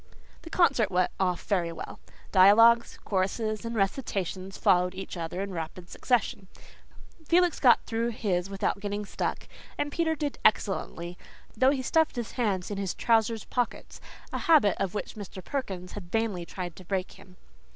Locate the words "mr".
15.13-15.43